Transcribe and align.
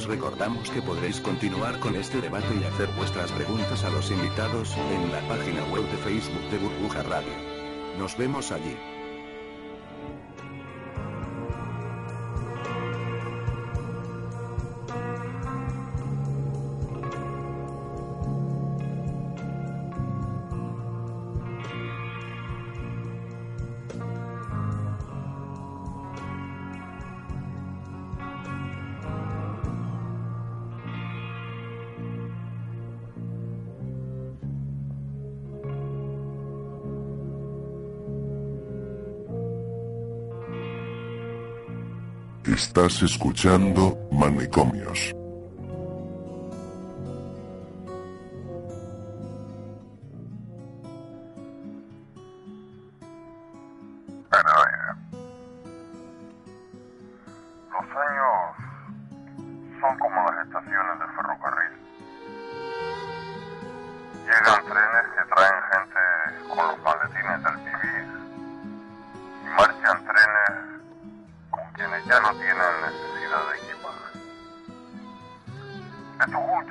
Os 0.00 0.06
recordamos 0.08 0.70
que 0.70 0.80
podréis 0.80 1.20
continuar 1.20 1.78
con 1.78 1.94
este 1.94 2.22
debate 2.22 2.54
y 2.58 2.64
hacer 2.64 2.88
vuestras 2.96 3.30
preguntas 3.32 3.84
a 3.84 3.90
los 3.90 4.10
invitados 4.10 4.74
en 4.94 5.12
la 5.12 5.20
página 5.28 5.62
web 5.64 5.84
de 5.90 5.98
Facebook 5.98 6.50
de 6.50 6.56
Burbuja 6.56 7.02
Radio. 7.02 7.34
Nos 7.98 8.16
vemos 8.16 8.50
allí. 8.50 8.78
Estás 42.52 43.00
escuchando 43.02 43.96
Manicomios. 44.10 45.14
Son 59.80 59.98
como 59.98 60.22
las 60.30 60.44
estaciones 60.46 60.98
de 60.98 61.06
ferrocarril. 61.16 61.72
Llegan 64.26 64.64
trenes 64.66 64.89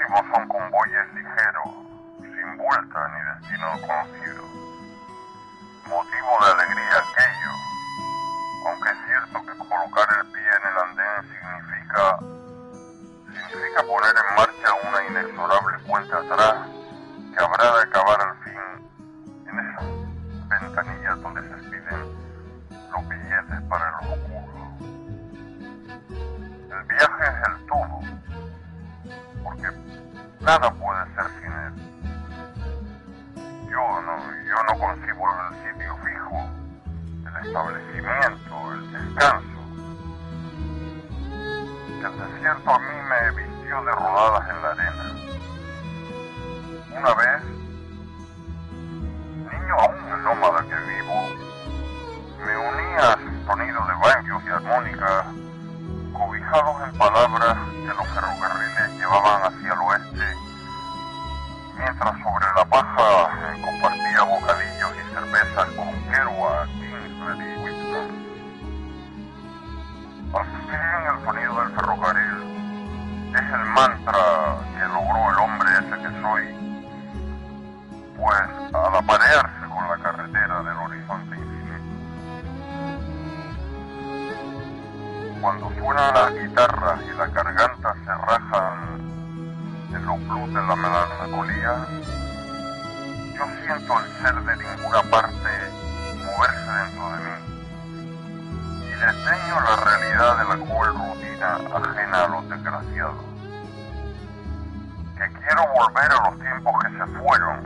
Son 0.09 0.47
convoyes 0.47 1.13
ligeros, 1.13 1.69
sin 2.19 2.57
vuelta 2.57 2.99
ni 3.09 3.21
destino 3.29 3.67
conocido. 3.79 4.43
Motivo 5.85 6.31
de 6.41 6.52
alegría 6.52 6.97
aquello, 6.97 7.53
aunque 8.65 8.89
es 8.89 8.98
cierto 9.05 9.45
que 9.45 9.69
colocar 9.69 10.08
el 10.19 10.31
pie 10.31 10.42
en 10.42 10.67
el 10.67 10.77
andén 10.80 11.21
significa 11.30 12.19
significa 13.27 13.83
poner 13.83 14.15
en 14.17 14.36
marcha 14.36 14.73
una 14.89 15.05
inexorable 15.05 15.77
cuenta 15.86 16.17
atrás 16.17 16.68
nada 30.49 30.71
puede 30.71 31.05
ser 31.14 31.27
sin 31.39 31.52
él. 31.52 31.73
Yo 33.70 34.02
no, 34.02 34.15
yo 34.48 34.58
no 34.67 34.73
concibo 34.80 35.23
el 35.30 35.54
sitio 35.61 35.95
fijo, 35.98 36.37
el 37.27 37.36
establecimiento, 37.45 38.73
el 38.73 38.82
descanso. 38.92 39.60
El 42.04 42.14
desierto 42.33 42.70
a 42.71 42.80
mí 42.80 42.95
me 43.10 43.20
vistió 43.43 43.83
de 43.83 43.92
rodadas 43.92 44.49
en 44.49 44.61
la 44.64 44.70
arena. 44.71 45.05
Una 46.98 47.14
vez, 47.14 47.58
la 63.09 63.23
paja 63.23 63.53
compartía 63.61 64.21
bocadillos 64.23 64.92
y 64.95 65.03
cervezas 65.14 65.67
con 65.75 65.89
Kerouac, 66.11 66.67
Kingsbury 66.67 67.45
y 67.45 67.58
Whitman. 67.58 68.09
Al 70.33 70.45
fin 70.45 70.83
el 71.09 71.17
sonido 71.25 71.53
del 71.59 71.69
ferrocarril. 71.75 72.37
Es 73.30 73.48
el 73.53 73.65
mantra 73.65 74.23
que 74.73 74.86
logró 74.87 75.30
el 75.30 75.37
hombre 75.37 75.69
ese 75.73 75.95
que 76.02 76.11
soy, 76.19 76.43
pues 78.17 78.49
al 78.73 78.95
aparearse 78.95 79.65
con 79.69 79.87
la 79.87 79.98
carretera 80.02 80.64
del 80.64 80.77
horizonte 80.77 81.36
infinito, 81.36 81.92
cuando 85.42 85.71
suenan 85.77 86.14
las 86.15 86.33
guitarras 86.33 86.99
y 87.03 87.17
las 87.17 87.33
gargantas 87.33 87.95
se 88.03 88.14
rajan 88.15 88.99
en 89.93 90.05
los 90.05 90.19
blues 90.27 90.53
de 90.53 90.61
la 90.61 90.75
melancolía, 90.75 91.86
yo 93.39 93.45
siento 93.64 94.00
el 94.00 94.11
ser 94.22 94.36
de 94.36 94.58
ninguna 94.58 95.02
parte 95.04 95.50
moverse 96.26 96.72
dentro 96.72 97.10
de 97.10 97.17
mí 97.23 97.36
y 98.83 98.92
desdeño 98.92 99.61
la 99.61 99.76
realidad 99.77 100.38
de 100.38 100.44
la 100.44 100.66
cruel 100.66 100.94
rutina 100.94 101.55
ajena 101.55 102.23
a 102.23 102.28
los 102.28 102.49
desgraciados. 102.49 103.23
Que 105.16 105.32
quiero 105.39 105.67
volver 105.73 106.11
a 106.11 106.30
los 106.30 106.39
tiempos 106.39 106.73
que 106.83 106.89
se 106.89 107.05
fueron, 107.17 107.60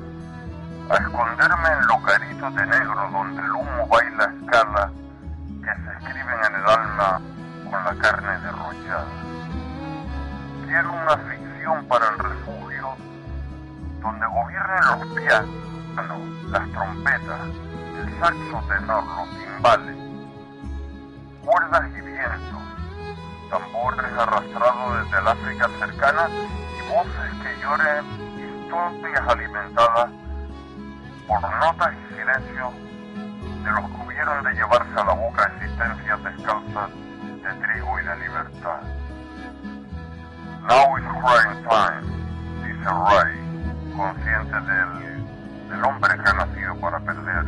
a 0.91 0.95
esconderme 0.95 1.69
en 1.69 1.87
locaritos 1.87 2.55
de 2.55 2.65
negro 2.67 3.09
donde 3.11 3.41
el 3.41 3.51
humo 3.51 3.87
baila 3.87 4.25
a 4.25 4.27
escala 4.27 4.91
que 5.63 5.73
se 5.73 5.91
escriben 5.97 6.39
en 6.49 6.55
el 6.55 6.69
alma 6.69 7.21
con 7.63 7.83
la 7.83 7.95
carne 7.95 8.39
derrochada. 8.41 9.07
Quiero 10.67 10.91
una 10.91 11.17
ficción 11.17 11.85
para 11.87 12.09
el 12.09 12.19
refugio 12.19 12.95
donde 14.03 14.27
gobiernen 14.27 14.83
los 14.85 15.07
pianos, 15.17 16.51
las 16.51 16.71
trompetas, 16.71 17.39
el 17.97 18.19
saxo 18.19 18.63
tenor, 18.67 19.03
los 19.05 19.29
timbales, 19.39 19.97
cuerdas 21.43 21.83
y 21.97 22.01
vientos, 22.01 22.61
tambores 23.49 24.11
arrastrados 24.17 25.03
desde 25.03 25.19
el 25.19 25.27
África 25.27 25.69
cercana 25.79 26.27
y 26.29 26.93
voces 26.93 27.31
que 27.41 27.61
lloren 27.61 28.05
historias 28.37 29.27
alimentadas 29.27 30.09
por 31.27 31.41
notas 31.41 31.93
y 31.93 32.15
silencios 32.15 32.73
de 33.63 33.71
los 33.71 33.89
que 33.89 34.05
hubieron 34.05 34.43
de 34.43 34.53
llevarse 34.53 34.99
a 34.99 35.05
la 35.05 35.13
boca 35.13 35.51
existencias 35.55 36.23
descalzas 36.23 36.89
de 36.89 37.53
trigo 37.65 37.99
y 37.99 38.03
de 38.03 38.15
libertad. 38.17 38.81
Now 40.67 40.97
is 40.97 41.03
crying 41.03 41.63
time, 41.63 42.05
dice 42.63 42.89
Ray, 42.89 43.42
consciente 43.93 44.59
del, 44.61 45.83
hombre 45.85 46.13
que 46.15 46.29
ha 46.29 46.33
nacido 46.33 46.75
para 46.79 46.99
perder. 46.99 47.45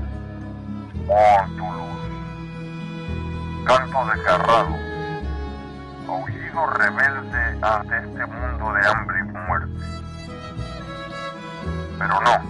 Born 1.05 1.57
to 1.57 1.63
lose. 1.63 2.05
Canto 3.65 4.05
desgarrado, 4.05 4.75
aullido 6.07 6.65
rebelde 6.67 7.59
ante 7.61 7.97
este 7.97 8.25
mundo 8.25 8.73
de 8.73 8.87
hambre 8.87 9.19
y 9.19 9.23
muerte. 9.23 9.79
Pero 11.97 12.21
no, 12.21 12.43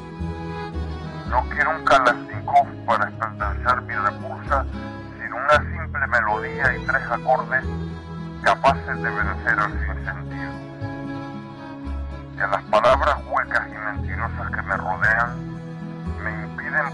no 1.30 1.50
quiero 1.50 1.72
un 1.72 1.86
Kalashnikov 1.86 2.68
para 2.86 3.10
espantazar 3.10 3.82
mi 3.84 3.94
repulsa, 3.96 4.66
sino 5.20 5.36
una 5.38 5.58
simple 5.58 6.08
melodía 6.08 6.78
y 6.78 6.86
tres 6.86 7.04
acordes 7.12 7.66
capaces 8.46 9.02
de 9.02 9.10
vencer 9.10 9.60
al 9.60 9.72
sinsentido. 9.72 10.52
Y 12.32 12.38
que 12.38 12.48
las 12.48 12.64
palabras 12.66 13.18
huecas 13.28 13.65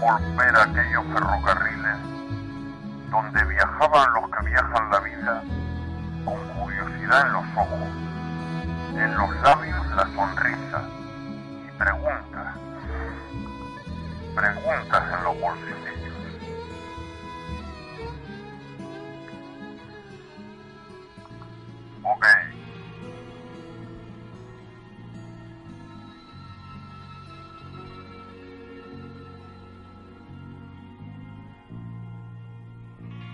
volver 0.02 0.56
aquellos 0.56 1.04
ferrocarriles 1.12 1.96
donde 3.08 3.44
viajaban 3.44 4.12
los 4.14 4.30
que 4.30 4.46
viajan 4.46 4.90
la 4.90 4.98
vida 4.98 5.42
con 6.24 6.48
curiosidad 6.58 7.26
en 7.26 7.32
los 7.32 7.44
ojos, 7.56 7.88
en 8.96 9.16
los 9.16 9.36
labios 9.42 9.86
la 9.94 10.04
sonrisa 10.16 11.01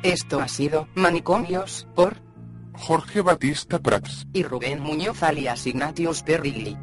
Esto 0.03 0.41
ha 0.41 0.47
sido 0.47 0.87
Manicomios 0.95 1.89
por 1.97 2.19
Jorge 2.73 3.21
Batista 3.21 3.81
Prats. 3.81 4.29
y 4.33 4.45
Rubén 4.45 4.81
Muñoz 4.81 5.25
alias 5.25 5.67
Ignatius 5.67 6.23
Perrilli. 6.23 6.77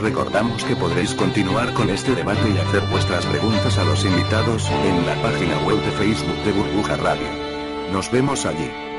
Os 0.00 0.06
recordamos 0.06 0.64
que 0.64 0.74
podréis 0.74 1.12
continuar 1.14 1.74
con 1.74 1.90
este 1.90 2.14
debate 2.14 2.48
y 2.48 2.56
hacer 2.56 2.80
vuestras 2.88 3.26
preguntas 3.26 3.76
a 3.76 3.84
los 3.84 4.02
invitados 4.02 4.66
en 4.70 5.04
la 5.04 5.14
página 5.20 5.58
web 5.66 5.76
de 5.84 5.90
Facebook 5.90 6.42
de 6.42 6.52
Burbuja 6.52 6.96
Radio. 6.96 7.28
Nos 7.92 8.10
vemos 8.10 8.46
allí. 8.46 8.89